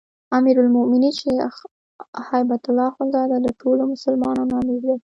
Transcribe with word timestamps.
امیرالمؤمنین 0.37 1.13
شيخ 1.21 1.53
هبة 2.29 2.61
الله 2.67 2.85
اخوندزاده 2.91 3.37
د 3.41 3.47
ټولو 3.61 3.81
مسلمانانو 3.93 4.53
امیر 4.61 4.79
دی 4.85 4.95